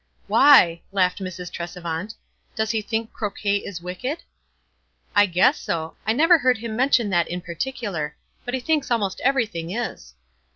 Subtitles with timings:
[0.25, 1.51] "Why?" laughed Mrs.
[1.51, 2.15] Tresevant.
[2.55, 4.23] "Does he think croquet is wicked?""
[5.15, 5.95] I guess so.
[6.07, 10.15] I never heard him mention that in particular; but he thinks almost everything is."